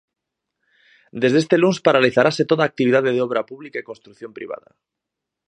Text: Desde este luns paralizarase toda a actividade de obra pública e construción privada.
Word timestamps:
Desde 1.21 1.39
este 1.43 1.59
luns 1.61 1.77
paralizarase 1.87 2.43
toda 2.49 2.61
a 2.63 2.69
actividade 2.71 3.09
de 3.13 3.23
obra 3.27 3.41
pública 3.51 3.77
e 3.79 3.87
construción 3.91 4.31
privada. 4.37 4.69